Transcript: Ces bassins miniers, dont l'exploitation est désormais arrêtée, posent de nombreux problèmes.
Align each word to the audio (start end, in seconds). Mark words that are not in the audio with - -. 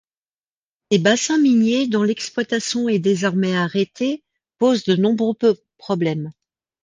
Ces 0.89 0.97
bassins 0.97 1.37
miniers, 1.37 1.85
dont 1.87 2.01
l'exploitation 2.01 2.89
est 2.89 2.97
désormais 2.97 3.55
arrêtée, 3.55 4.23
posent 4.57 4.83
de 4.83 4.95
nombreux 4.95 5.37
problèmes. 5.77 6.31